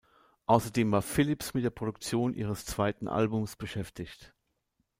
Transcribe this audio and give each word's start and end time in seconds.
Außerdem 0.47 0.91
war 0.91 1.03
Phillips 1.03 1.53
mit 1.53 1.63
der 1.63 1.69
Produktion 1.69 2.33
ihres 2.33 2.65
zweiten 2.65 3.07
Albums 3.07 3.55
beschäftigt. 3.55 4.33